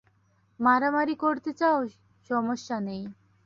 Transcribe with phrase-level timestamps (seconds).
[0.59, 1.79] মারামারি করতে চাও,
[2.29, 3.03] সমস্যা নেই।